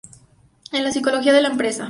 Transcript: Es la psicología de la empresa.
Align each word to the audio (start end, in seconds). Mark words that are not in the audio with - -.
Es 0.71 0.81
la 0.81 0.91
psicología 0.91 1.31
de 1.31 1.43
la 1.43 1.49
empresa. 1.49 1.79